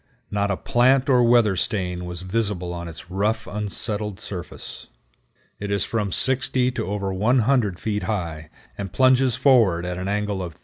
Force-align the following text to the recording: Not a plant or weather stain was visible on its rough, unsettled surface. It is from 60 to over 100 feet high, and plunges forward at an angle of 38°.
Not 0.31 0.49
a 0.49 0.57
plant 0.57 1.09
or 1.09 1.21
weather 1.21 1.55
stain 1.55 2.05
was 2.05 2.23
visible 2.23 2.73
on 2.73 2.87
its 2.87 3.11
rough, 3.11 3.45
unsettled 3.45 4.19
surface. 4.19 4.87
It 5.59 5.69
is 5.69 5.85
from 5.85 6.11
60 6.11 6.71
to 6.71 6.87
over 6.87 7.13
100 7.13 7.77
feet 7.79 8.01
high, 8.09 8.49
and 8.79 8.91
plunges 8.91 9.35
forward 9.35 9.85
at 9.85 9.99
an 9.99 10.07
angle 10.07 10.41
of 10.41 10.55
38°. 10.55 10.59